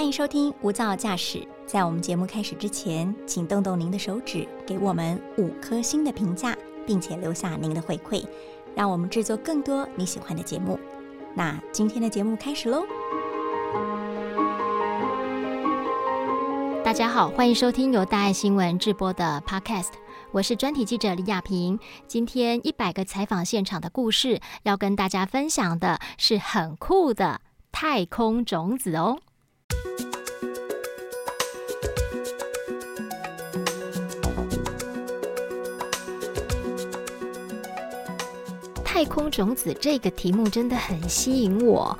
[0.00, 1.46] 欢迎收听无噪驾驶。
[1.66, 6.56] 在我们节目开始之前，请动动您的手指，给我们五颗星的评价，
[6.86, 8.24] 并且留下您的回馈，
[8.74, 10.80] 让我们制作更多你喜欢的节目。
[11.34, 12.82] 那今天的节目开始喽！
[16.82, 19.90] 大家好，欢迎收听由大爱新闻制播的 Podcast，
[20.32, 21.78] 我是专题记者李亚平。
[22.08, 29.18] 今天一百个采访现场的故事，要跟大家分享的是很酷的太空种子哦。
[38.84, 41.98] 太空种子这个题目真的很吸引我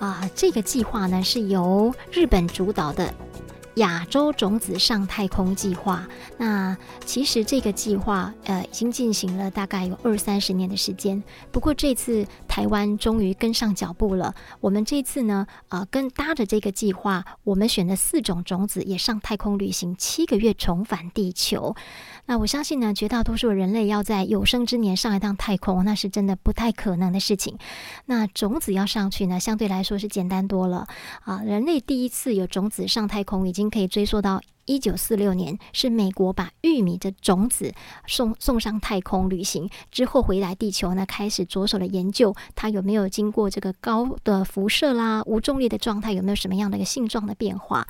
[0.00, 0.28] 啊！
[0.34, 3.14] 这个计划呢是由日本主导的。
[3.80, 6.76] 亚洲种子上太空计划，那
[7.06, 11.22] 其实这个计划呃已经进行了大概有二三十年的时间。
[11.50, 14.34] 不过这次台湾终于跟上脚步了。
[14.60, 21.74] 我们这次呢，呃，跟搭着这个计划，我们选了四种种子也上太空旅行七个月，重返地球。
[22.26, 27.56] 那我相信呢，绝大多数人类要在有生之年上一趟太空，那是真的不太可能的事情。
[28.04, 30.86] 那种子要上去呢，相对来说是简单多了
[31.24, 31.40] 啊。
[31.42, 33.69] 人类第一次有种子上太空，已经。
[33.70, 34.40] 可以追溯到。
[34.66, 37.74] 一九四六年是美国把玉米的种子
[38.06, 47.88] 送送上太空旅行之后回来地球呢，开始着手的研究它有没有经过这个高的辐射啦、无重力的状态有没有什么样的一个性状的变化。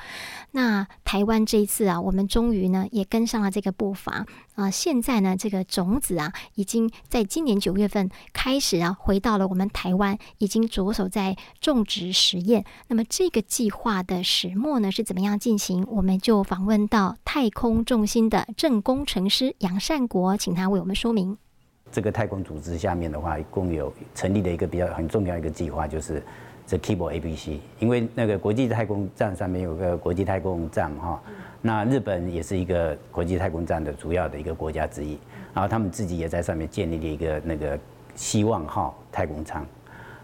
[0.52, 4.24] 那台湾这一次啊，我们终于呢也跟上了这个步伐
[4.60, 12.64] 啊，现在呢这个种子啊已经在今年九月份开始啊回到了我们台湾，已经着手在种植实验。
[12.88, 15.86] 那么这个计划的始末呢是怎么样进行？
[15.88, 16.80] 我们就访问。
[16.90, 21.38] 到太空重心的正工程师杨善国，请他为我们说明。
[21.92, 26.20] 这个太空组织下面的话，共有成立的一个比较很重要一个计划，就是
[26.70, 27.58] 这 Kibo ABC。
[27.80, 31.20] 因为那个国际太空站上面有个国际太空站哈，
[31.60, 35.18] 那日本也是一个国际太空站的主要的一个国家之一，
[35.52, 37.76] 然后他们自己也在上面建立了一个那个
[38.14, 39.66] 希望号太空舱，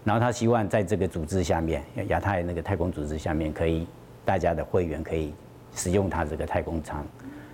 [0.05, 3.85] 然后他希望在这个组织下面，亚太那个太空组织下面，可以
[4.23, 5.33] 大家的会员可以。
[5.75, 7.05] 使用他这个太空舱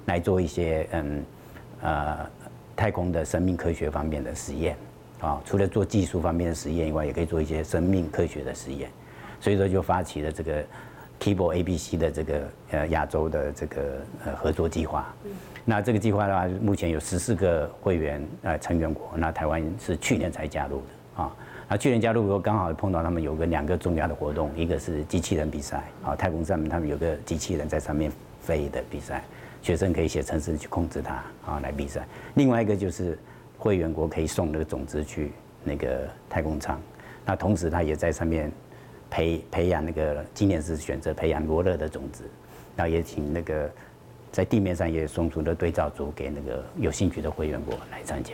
[0.05, 1.25] 来做一些嗯
[1.81, 2.19] 呃
[2.73, 4.77] 太空的生命科学方面的实验
[5.23, 8.89] 啊，除了做技术方面的实验以外，也可以做一些生命科学的实验，
[9.39, 10.61] 所以说就发起了这个
[11.17, 12.41] Kibo ABC 的这个
[12.71, 13.81] 呃亚洲的这个
[14.25, 15.13] 呃合作计划。
[15.63, 21.33] 那这个计划的话，目前有十四个会员呃成员国，那台湾是去年才加入的啊。
[21.69, 29.23] 那去年加入以后，刚好碰到他们有个两个重要的活动，一个是机器人比赛，啊，太空上面他们有个机器人在上面飞的比赛，
[29.61, 31.13] 学生可以写程式去控制它，
[31.45, 32.05] 啊，来比赛。
[32.33, 33.17] 另外一个就是
[33.63, 35.31] 会员国可以送那个种子去
[35.63, 36.77] 那个太空舱，
[37.25, 38.51] 那同时他也在上面
[39.09, 42.25] 培培养那个今年是选择培养罗勒的种子，
[42.75, 43.71] 然后也请那个
[44.33, 48.33] 在地面上也送出了对照组给那个有兴趣的会员国来参加。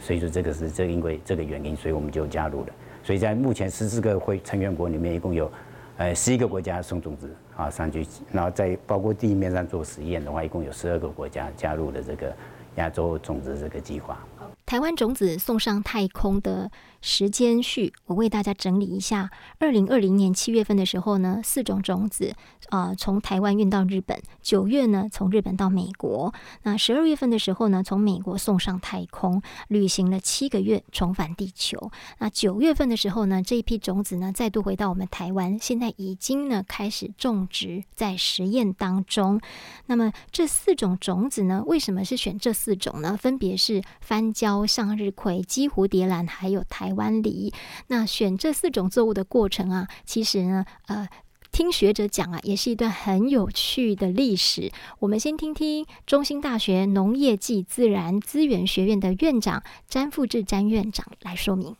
[0.00, 2.68] 所以说这个是这因为这个原因，所以我们就加入了。
[3.04, 5.48] 所以在目前十四个会成员国里面，一共有，
[5.96, 12.34] 呃，十一个国家送种子啊上去，然后在包括地面上做实验的话，一共有十二个国家加入了这个
[12.76, 14.18] 亚洲种子这个计划。
[14.66, 16.68] 台湾种子送上太空的
[17.00, 19.30] 时间序，我为大家整理一下。
[19.60, 22.34] 二零二零年七月份的时候呢，四种种子
[22.70, 24.20] 啊从台湾运到日本。
[24.42, 26.34] 九月呢，从日本到美国。
[26.64, 31.92] 那十二月份的时候呢，从美国送上太空，旅行了七个月，重返地球。
[32.18, 39.40] 那九月份的时候呢，这一批种子呢再度回到我们台湾，现在已经呢开始种植，在实验当中。
[39.86, 43.16] 那么这四种种子呢，为什么是选这四种呢？
[43.16, 44.55] 分别是番椒。
[44.64, 47.52] 向日葵、鸡蝴蝶兰，还有台湾梨。
[47.88, 51.08] 那选这四种作物的过程啊，其实呢，呃，
[51.50, 54.70] 听学者讲啊，也是一段很有趣的历史。
[55.00, 61.74] 我们先听听中兴大学农业暨自然资源学院的院长詹富志詹院长来说明。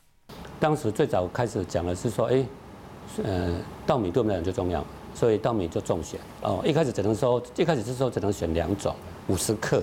[0.58, 2.44] 当时最早开始讲的是说，哎，
[3.22, 6.19] 呃，稻米对我们来讲最重要，所以稻米就种选。
[6.43, 8.94] 哦，一开始只能说，一开始是说只能选两种，
[9.29, 9.82] 五十克。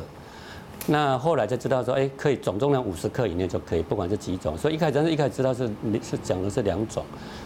[0.88, 4.58] 那后来才知道说，哎，可以总重量五十克以内就可以，不管是几种。
[4.58, 5.70] 所以一开始，一开始知道是
[6.02, 7.04] 是讲的是两种，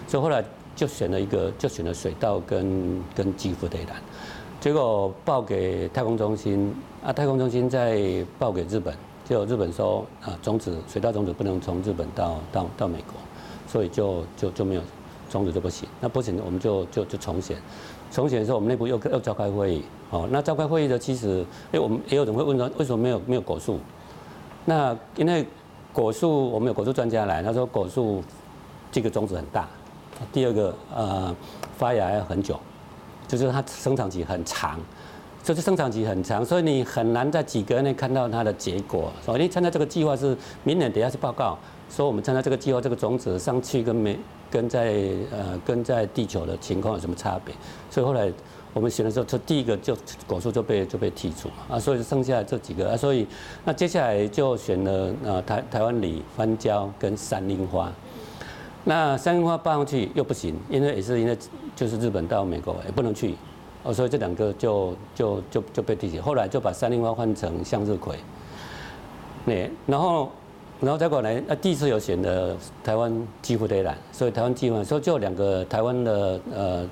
[0.08, 0.44] 所以后来
[0.76, 4.02] 就选了一个，就选了水稻跟跟基福德兰。
[4.60, 8.92] 结果报给太空中心，啊，太空中心再报给日本，
[9.24, 13.14] 结果日本说，啊，种子水稻种子不能从日本到到到美国，
[13.68, 14.82] 所以就就就没有
[15.38, 15.88] 种子就不行。
[16.02, 17.58] 那不行，我们就就就重选。
[18.12, 19.84] 重选的时候，我们内部又又召开会议。
[20.10, 23.80] 哦，那召开会议的其实，哎，我们也有人会问说，为什么没有没有果树？
[24.66, 25.46] 那因为
[25.92, 28.24] 果树，我们有果树专家来，他说果树
[28.92, 29.68] 这个种子很大，
[30.32, 31.36] 第二个呃
[31.78, 32.58] 发芽要很久，
[33.28, 34.80] 就是它生长期很长，
[35.44, 39.12] 就是生长期很长，所以你很难在几个月内看到它的结果。
[39.26, 41.58] 所以你参加这个计划是明年等下去报告，
[41.90, 44.18] 说我们参加这个计划，这个种子上去跟没
[44.50, 44.94] 跟在
[45.32, 47.54] 呃跟在地球的情况有什么差别？
[47.90, 48.32] 所以后来。
[48.74, 49.98] 我们选的时候，就第一个就
[50.28, 53.26] 果树就被就被剔除啊，所以剩下这几个啊，所以
[53.66, 57.92] 那接下来就选了呃台台湾李番椒跟山樱花。
[58.84, 61.36] 那山樱花搬上去又不行，因为也是因为
[61.76, 63.34] 就是日本到美国也不能去
[63.82, 66.22] 哦，所以这两个就就就就被剔除。
[66.22, 68.16] 后来就把山樱花换成向日葵。
[69.46, 70.32] 那然后
[70.82, 76.90] 然后再过来，那第一次有选的台湾几乎得染，所以台湾几乎所以就两个台湾的呃。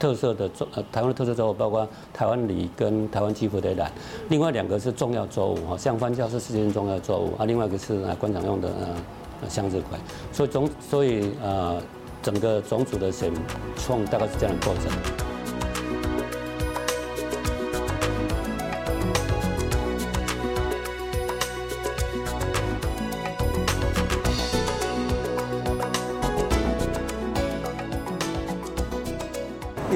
[0.00, 1.84] 特色的作呃台湾的特色作物包括
[2.14, 3.90] 台湾梨跟台湾基福的兰，
[4.28, 8.68] 另外两个是重要作物哈，像番椒是世界性重要作物啊，另外一个是啊观赏用的
[9.42, 9.98] 呃向日葵，
[10.32, 11.82] 所以种所以呃
[12.22, 13.32] 整个种组的选
[13.76, 15.27] 创大概是这样的过程。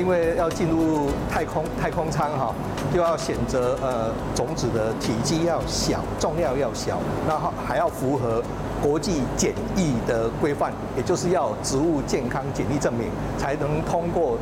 [0.02, 2.52] 因为要进入太空太空舱哈，
[2.92, 8.42] 就要选择呃种子的体积要小，重量要小，然后还要符合
[8.82, 13.08] 国际检疫的规范，也就是要植物健康检疫证明
[13.38, 14.36] 才能通过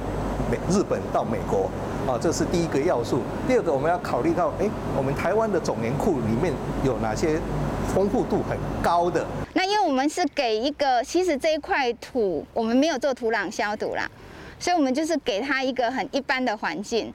[0.50, 1.68] 美日本到美国
[2.10, 3.20] 啊，这是第一个要素。
[3.46, 4.66] 第二个我们要考虑到，哎，
[4.96, 7.38] 我们台湾的种源库里面有哪些
[7.94, 9.26] 丰富度很高的？
[9.52, 14.10] 那因为我们是给一个，其实这一块土我们没有做土壤消毒啦。
[14.60, 17.12] 所以，我们就是给他一个很一般的环境，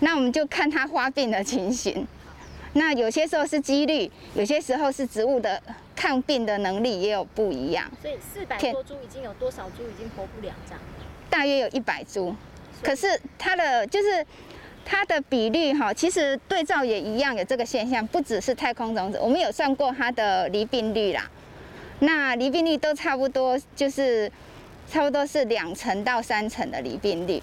[0.00, 2.06] 那我们就看他发病的情形。
[2.74, 5.60] 那有些时候是几率，有些时候是植物的
[5.96, 7.90] 抗病的能力也有不一样。
[8.00, 10.80] 所以四百多株已经有多少株已经活不了这样？
[11.30, 12.34] 大约有一百株，
[12.82, 14.24] 可是它的就是
[14.84, 21.30] 它的比率哈，其实对照也一样有这个现象，不只是太空种子，我们有算过它的离病率啦。
[22.00, 24.30] 那离病率都差不多，就是。
[24.92, 27.42] 差不多是两成到三成的离病率。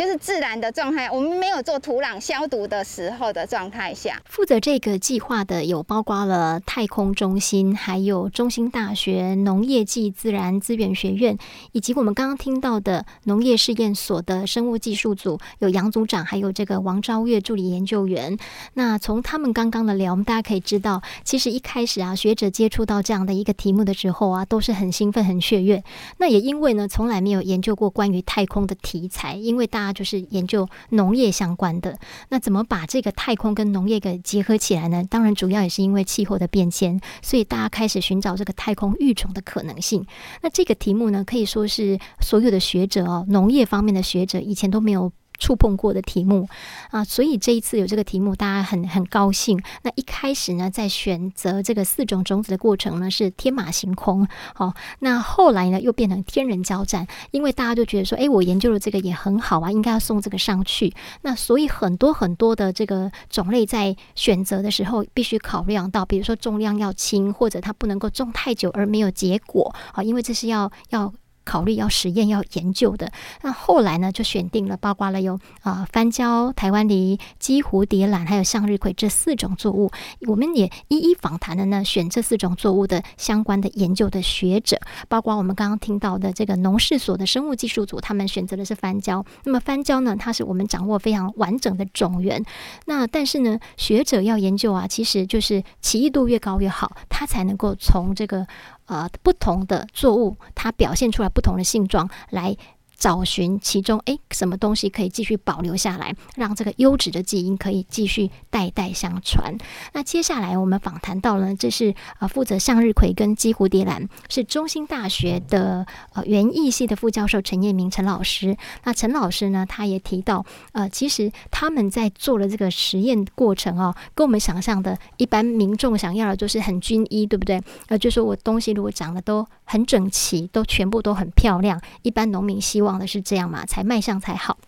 [0.00, 11.36] 就是自然的状态，我们没有做土壤消毒的时候的状态下，负责这个计划的有包括了太空中心，还有中心大学农业暨自然资源学院，
[11.72, 18.38] 以及我们刚刚听到的农业试验所的生物技术组，有杨组长，还有这个王昭月助理研究员。
[18.72, 25.84] 那从他们刚刚的聊，我们大家可以知道，其实一开始啊，学者接触到这样的一个题目的时候啊，都是很兴奋、很雀跃。
[26.16, 31.98] 那也因为呢，从来没有研究过关于太空的题材，因为大就是研究农业相关的，
[32.28, 35.04] 那怎么把这个太空跟农业给结合起来呢？
[35.08, 40.04] 当然，主要也是因为气候的变迁，所以大家开始寻找这个太空育种的可能性。
[40.42, 45.12] 那这个题目呢，可以说是所有的学者哦，农业方面的学者以前都没有。
[45.40, 46.48] 触碰过的题目
[46.90, 49.60] 啊，所以这一次有这个题目，大家很很高兴。
[49.82, 54.28] 那一开始呢，在选择这个四种种子的过程呢，是天马行空。
[54.54, 60.94] 好，那后来呢，又变成天人交战，因为大家就觉得说，哎，我研究的这个也很好啊，应该要送这个上去。
[61.22, 71.12] 那所以很多很多的这个种类在选择的时候，必须考量到，比如说重量要轻，或者它不能够种太久而没有结果啊，因为这是要要。
[71.44, 73.10] 考虑要实验要研究的，
[73.42, 79.90] 那后来呢就选定了，包括了有啊番椒、台湾梨、鸡蝴蝶兰，还有向日葵这四种作物。
[80.28, 89.24] 我们也一一访谈了呢，选这四种作物的相关的研究的学者，包括我们刚刚听到的这个农事所的生物技术组，他们选择的是番椒。
[89.44, 92.44] 那么番椒呢，它是我们掌握非常完整的种源。
[92.86, 98.46] 那但是呢，学者要研究啊，其实就是奇异度越高越好，它才能够从这个。
[98.90, 102.56] 呃，不同的作物，它表现出来不同的性状，来
[103.00, 109.56] 找寻其中诶什么东西可以继续保留下来，让这个优质的基因可以继续代代相传。
[109.94, 118.56] 那接下来我们访谈到了，这是呃负责向日葵跟鸡蝴蝶兰，是中兴大学的呃园艺系的副教授陈彦明陈老师。
[118.84, 127.62] 那陈老师呢，他也提到，呃，其实他们在做了这个实验过程哦，跟我们想象的一般民众想要的就是很均一，对不对？
[127.88, 134.58] 呃，就说我东西如果长得都很整齐，都全部都很漂亮，一般农民希望望的是这样嘛，才卖相才好。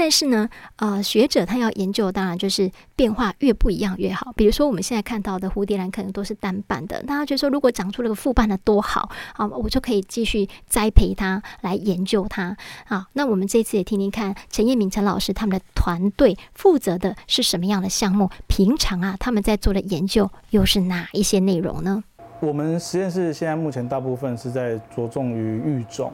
[0.00, 4.32] 但是呢，呃，学者他要研究，当然就是变化越不一样越好。
[4.36, 13.08] 比如说我们现在看到的蝴蝶兰，可能都是单瓣的，大家觉得说如果长出了个复瓣的多好啊，我就可以继续栽培它来研究它啊。
[13.14, 18.30] 那我们这次也听听看陈彦明陈老师他们的团队负责的是什么样的项目？
[18.46, 22.04] 平常啊他们在做的研究又是哪一些内容呢？
[22.38, 26.12] 我们实验室现在目前大部分是在着重于育种。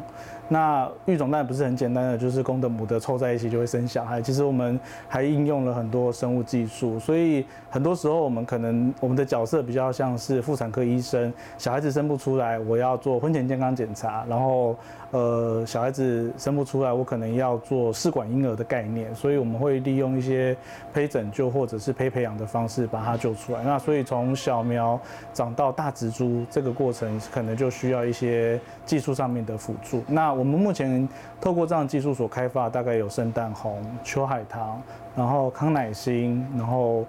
[0.49, 4.21] 那育种当然不是很简单的，就是公的母的凑在一起就会生小孩。
[4.21, 14.77] 其实我们还应用了很多生物技术，所以很多时候我们可能我们的角色比较像是妇产科医生，小孩子生不出来，我要做婚前健康检查，然后
[15.13, 20.55] 呃小孩子生不出来，我可能要做试管婴儿的概念，所以我们会利用一些
[20.93, 23.63] 胚拯救或者是胚培养的方式把它救出来。
[23.65, 25.01] 那所以从小苗
[25.33, 30.03] 长到大植株这个过程，可能就需要一些技术上面的辅助。
[30.07, 31.09] 那我们目前
[31.41, 34.83] 透过这样的技术所开发，大概有圣诞红、秋海棠，
[35.17, 37.07] 然后康乃馨，然后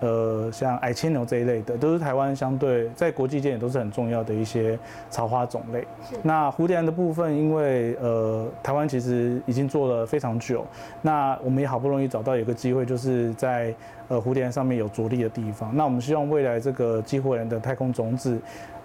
[0.00, 4.78] 呃像矮牵牛这一类的，都是台湾相对在国际间也都是很重要的一些
[5.10, 5.86] 草花种类。
[6.22, 10.66] 那蝴蝶兰的部分，因为呃台湾其实已经做了非常久，
[11.02, 13.74] 那我们也好不容易找到有个机会，就是在
[14.08, 15.74] 呃蝴蝶兰上面有着力的地方。
[15.76, 18.38] 那我们希望未来这个激活人的太空种子。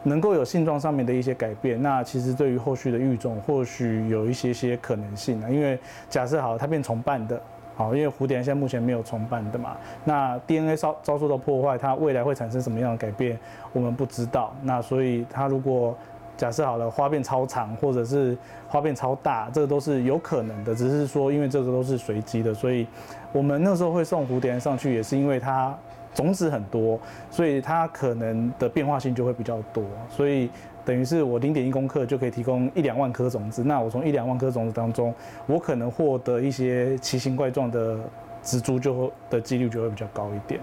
[0.04, 5.48] 能够有性状上面的一些改变，那其实对于后续的育种或许有一些些可能性啊。
[5.48, 5.78] 因为
[6.10, 7.40] 假设好它变重瓣的，
[7.82, 13.40] 好，因为蝴蝶现在目前没有重瓣的嘛，那 DNA 遭遭受到破坏，它未来会产生什么样的改变，
[13.74, 14.54] 我们不知道。
[14.62, 15.98] 那所以它如果
[16.38, 20.76] 假设好了花变超长，或者是花变超大，这个都是有可能的。
[20.76, 22.86] 只是说因为这个都是随机的，所以
[23.32, 25.76] 我们那时候会送蝴蝶上去，也是因为它。
[26.14, 30.50] 种子很多，所以它可能的变化性就会比较多，所以
[30.84, 35.14] 等于是我零点一公克就可以提供一两万颗种子，那我从一两万颗种子当中，
[35.46, 38.00] 我可能获得一些奇形怪状的
[38.44, 40.60] 植株，就会的几率就会比较高一点。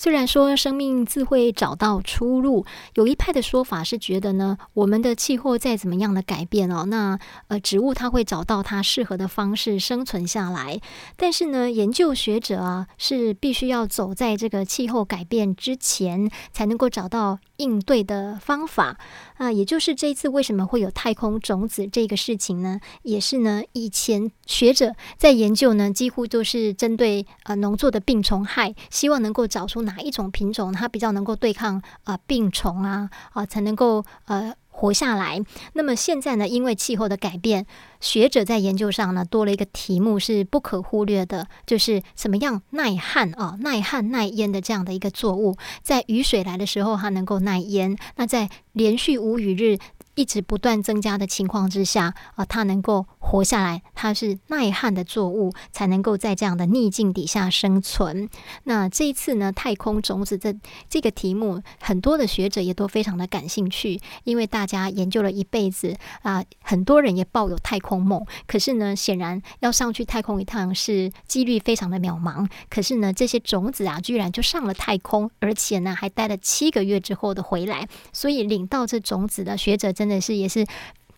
[0.00, 2.64] 虽然说生命自会找到出路，
[2.94, 10.80] 有一派的说法是觉得呢，我们的气候再怎么样的改变哦，那呃植物它会找到它适合的方式生存下来。
[11.18, 18.96] 但是呢，研究学者啊是必须要走在这个气候改变之前，才能够找到应对的方法
[19.36, 19.52] 啊。
[19.52, 22.80] 也就是这一次为什么会有太空种子这个事情呢？
[23.02, 29.84] 也是呢，以前学者在研究呢，几乎都是针对呃农作的病虫害，希望能够找出。
[29.90, 35.42] 哪一种品种它比较能够对抗啊病虫啊啊才能够呃活下来？
[35.74, 37.66] 那么现在呢，因为气候的改变，
[38.00, 49.78] 学者在研究上呢多了一个题目是不可忽略的，就是怎么样耐旱啊耐旱耐淹的这样的一个作物，在雨水来的时候它能够耐淹，那在连续无雨日。
[50.16, 58.28] 一直不断增加的情况之下，啊，它能够活下来，它是耐旱的作物，才能够在这样的逆境底下生存。
[58.64, 60.54] 那这一次呢，太空种子这
[60.90, 68.24] 这个题目，很多的学者也都非常的感兴趣，因为大家研究了一辈子啊，很多人也抱有太空空梦。
[68.46, 72.48] 可是呢，显然要上去太空一趟是几率非常的渺茫。
[72.68, 77.88] 可是呢，这些种子啊，居然就上了太空，而且呢，还待了七个月之后的回来。
[78.12, 79.90] 所以领到这种子的学者。
[80.00, 80.64] 真的是也是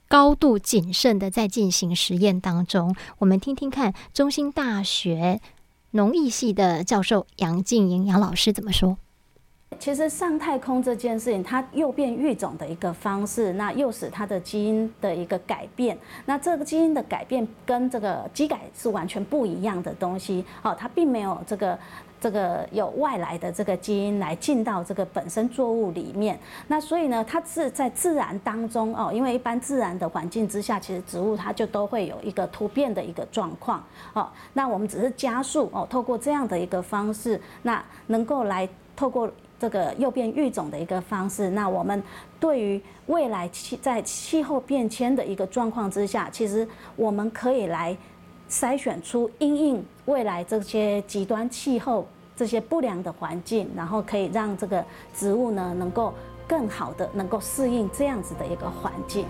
[0.09, 2.97] 高度谨慎的在进行实验当中。
[3.19, 5.41] 我们听听看，中心大学
[5.91, 8.97] 农艺系的教授杨静莹杨老师怎么说。
[9.79, 15.97] 其实上太空这件事情，它诱变育种的一个方式，那诱使它的基因的一个改变。
[16.27, 20.45] 那这个基因的改变跟这个基改是完全不一样的东西。
[20.63, 21.79] 哦，它并没有这个。
[22.23, 26.39] 这个有外来的这个基因来进到这个本身作物里面，
[26.69, 34.29] 那所以呢，它是在自然当中哦，因为一般自然的环境之下，其实植物它就都会有一个突变的一个状况哦。
[34.53, 39.29] 那我们只是加速哦，透过这样的一个方式，那能够来透过
[39.63, 42.03] 这个诱变育种的一个方式，那我们
[42.41, 46.67] 对于未来气在气候变迁的一个状况之下，其实
[46.97, 47.97] 我们可以来。
[48.51, 56.13] 筛选出因应未来这些极端气候、这些不良的环境，然后可以让这个植物呢能够
[56.47, 59.25] 更好的能够适应这样子的一个环境。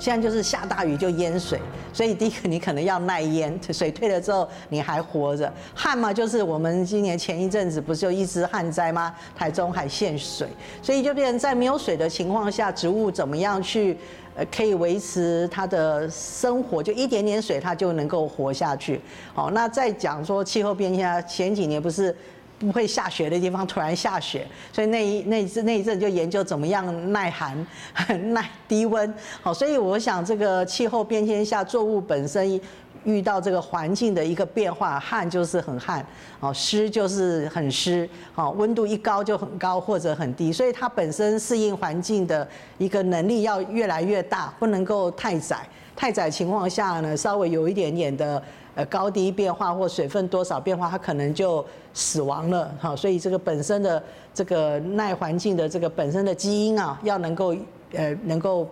[0.00, 1.60] 现在就是下大雨就淹水，
[1.92, 5.52] 所以第一个你可能要耐淹， 水退了之后你还活着。
[5.74, 9.14] 旱嘛，就是我们今年前一阵子不是有一直旱灾吗？
[9.36, 10.48] 台中还限水，
[10.82, 13.96] 所以就变成在没有水的情况下，植物怎么样去
[14.34, 16.82] 呃可以维持它的生活？
[16.82, 19.00] 就一点点水它就能够活下去。
[19.34, 22.16] 好，那再讲说气候变迁，前几年不是。
[22.60, 27.66] 不会下雪的地方突然下雪，所以那一那一那一阵就研究怎么样耐寒、
[28.34, 29.12] 耐低温。
[29.40, 32.60] 好，所以我想这个气候变迁下，作物本身
[33.04, 36.04] 遇到这个环境的一个变化，旱就是很旱，
[36.38, 45.66] 哦，湿就是很湿，哦，温度一高就很高或者很低，所以它本身适应环境的一个能力要越来越大，不能够太窄。
[45.96, 48.42] 太窄情况下呢，稍微有一点点的
[48.86, 52.94] 高低变化或水分多少变化，它可能就死亡了，哈。
[52.94, 57.54] 所以这个本身的这个耐环境的这个本身的基因啊，要能够
[57.92, 58.68] 呃能够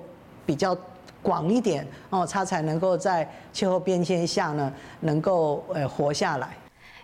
[0.47, 0.77] 比较。
[1.21, 6.57] 广一点哦，它才能够在气候变迁下呢，能够呃活下来。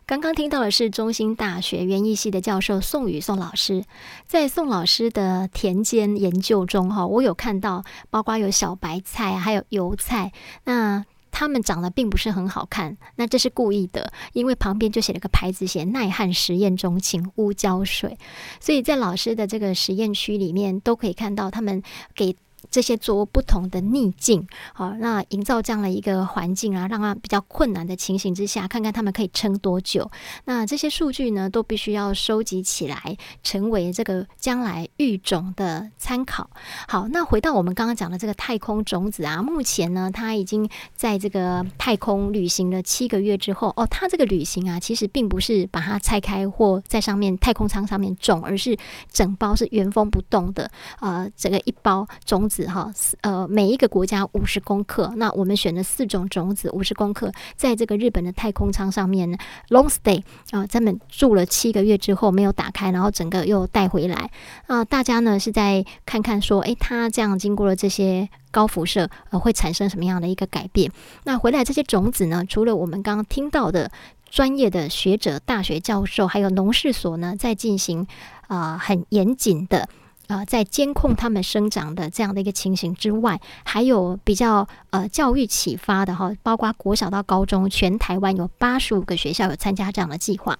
[0.07, 3.85] 刚刚听到的是中兴大学园艺系的教授宋宇宋老师，
[4.29, 10.31] 在宋老师的田间研究中哈，我有看到，包括有小白菜，还有油菜，
[10.63, 11.05] 那
[11.37, 18.17] 他们长得并不是很好看，那这是故意的，因为旁边就写了个牌子，写耐旱实验中，请勿浇水。
[18.61, 21.83] 所以在老师的这个实验区里面，都可以看到他们
[22.15, 22.37] 给。
[22.71, 30.11] 这些做不同的逆境，好，那营造这样的一个环境啊，让它比较困难的情形之下，看看他们可以撑多久。
[30.45, 36.49] 那这些数据呢，都必须要收集起来，成为这个将来育种的参考。
[36.89, 48.77] 好，那回到我们刚刚讲的这个太空种子啊，目前呢，它已经在这个太空旅行了七个月之后，哦，它这个旅行啊，其实并不是把它拆开或在上面太空舱上面种，而是
[49.13, 52.54] 整包是原封不动的，呃，整个一包种子。
[52.55, 52.89] 子哈，
[53.23, 59.37] 呃，每一个国家五十公克，那我们选了四种种子，五十公克，在这个日本的太空舱上面呢
[59.71, 64.31] ，long stay 啊，他们住了七个月之后没有打开，然后整个又带回来
[64.69, 70.93] 啊，大家呢是在看看说，诶，它这样经过了这些高辐射，呃，会产生什么样的一个改变？
[71.25, 73.91] 那回来这些种子呢，除了我们刚刚听到的
[74.31, 78.07] 专业的学者、大学教授，还有农事所呢，在进行
[78.47, 79.89] 啊很严谨的。
[80.27, 90.59] 呃，在监控他们生长的这样的一个情形之外，还有比较呃教育启发的哈，包括国小到高中，全台湾有八十五个学校有参加这样的计划。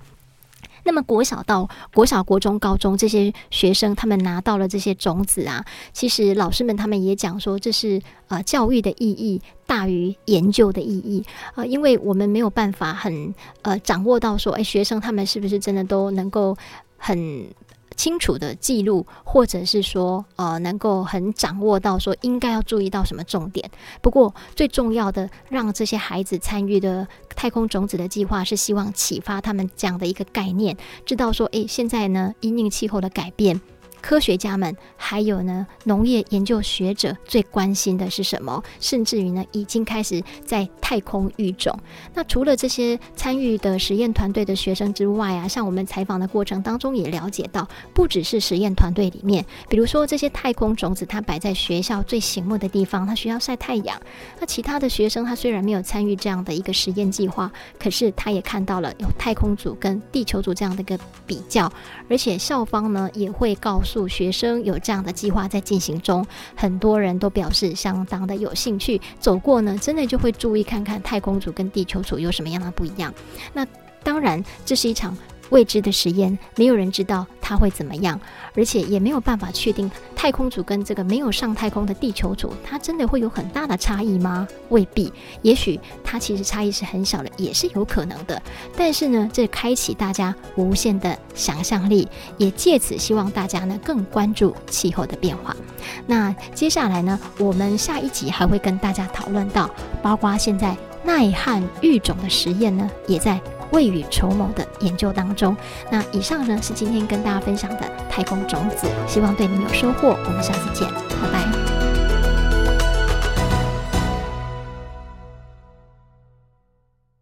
[0.87, 16.55] 那么国小到国小、国中、高中这些学生，他们拿到了这些种子啊，其实老师们他们也讲说，这是呃教育的意义大于研究的意义啊，因为我们没有办法很呃掌握到说，哎，学生他们是不是真的都能够
[16.99, 17.47] 很。
[17.97, 23.71] 清楚的记录，或者是说，呃，能够很掌握到说应该要注意到什么重点。
[24.03, 30.77] 不过最重要的，让这些孩子参与的太空种子的计划，是希望启发他们这样的一个概念，
[31.07, 33.61] 知道说，诶，现在呢，因应气候的改变。
[34.05, 38.63] 科学家们还有呢，农业研究学者最关心的是什么？
[38.79, 41.75] 甚至于呢，已经开始在太空育种。
[42.13, 53.99] 那除了这些参与的实验团队的学生之外啊，像我们采访的过程当中也了解到，不只是实验团队里面，比如说这些太空种子，它摆在学校最醒目的地方，它需要晒太阳。
[54.39, 61.73] 那其他的学生，他虽然没有参与这样的一个实验计划，可是他也看到了有太空组跟地球组这样的一个比较，
[62.11, 63.94] 而且校方呢也会告诉。
[64.09, 69.01] 学生有这样的计划在进行中，很多人都表示相当的有兴趣。
[69.19, 73.13] 走过呢，真的就会注意看看太空组跟地球组有什么样的不一样。
[73.53, 73.67] 那
[74.03, 75.17] 当然，这是一场。
[75.51, 78.19] 未知的实验，没有人知道它会怎么样，
[78.55, 84.49] 而且也没有办法确定太空组跟这个没有上太空的地球组，它真的会有很大的差异吗？
[84.71, 88.41] 未必，也许它其实差异是很小的，也是有可能的。
[88.77, 95.55] 但是呢，这开启大家无限的想象力，也借此希望大家呢更关注气候的变化。
[96.07, 99.71] 那接下来呢，我们下一集还会跟大家讨论到，
[100.03, 103.41] 包括现在耐旱育种的实验呢，也在。
[103.75, 105.57] 未雨绸缪的研究当中，
[105.91, 110.17] 那以上呢是今天跟大家分享的太空种子，希望对你有收获。
[110.25, 110.89] 我们下次见，